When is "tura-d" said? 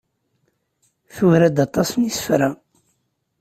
1.15-1.57